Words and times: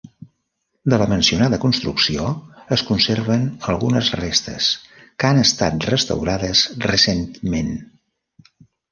De 0.91 0.97
la 0.99 1.07
mencionada 1.09 1.57
construcció 1.65 2.29
es 2.75 2.83
conserven 2.87 3.43
algunes 3.73 4.09
restes, 4.21 4.69
que 5.23 5.27
han 5.29 5.41
estat 5.43 5.85
restaurades 5.91 6.65
recentment. 6.87 7.71